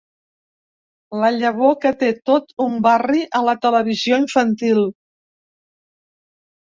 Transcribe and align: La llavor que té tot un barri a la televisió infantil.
La 1.23 1.29
llavor 1.35 1.75
que 1.83 1.91
té 1.99 2.09
tot 2.29 2.49
un 2.67 2.79
barri 2.87 3.21
a 3.41 3.43
la 3.51 3.55
televisió 3.67 4.21
infantil. 4.25 4.85